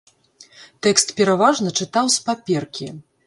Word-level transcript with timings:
Тэкст 0.85 1.07
пераважна 1.19 1.75
чытаў 1.81 2.05
з 2.17 2.25
паперкі. 2.31 2.87